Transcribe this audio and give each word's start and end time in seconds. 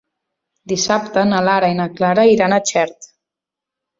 Dissabte 0.71 1.25
na 1.33 1.41
Lara 1.49 1.69
i 1.73 1.77
na 1.81 1.87
Clara 1.99 2.25
iran 2.37 2.57
a 2.57 2.61
Xert. 2.73 3.09